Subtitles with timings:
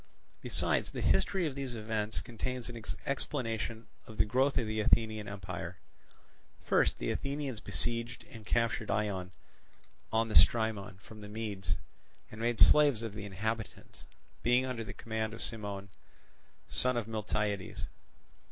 [0.41, 5.27] Besides, the history of these events contains an explanation of the growth of the Athenian
[5.27, 5.77] empire.
[6.65, 9.29] First the Athenians besieged and captured Eion
[10.11, 11.75] on the Strymon from the Medes,
[12.31, 14.05] and made slaves of the inhabitants,
[14.41, 15.89] being under the command of Cimon,
[16.67, 17.85] son of Miltiades.